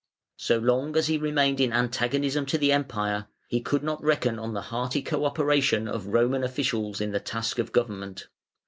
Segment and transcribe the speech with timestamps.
[0.37, 4.55] So long as he remained in antagonism to the Empire, he could not reckon on
[4.55, 8.25] the hearty co operation of Roman officials in the task of government.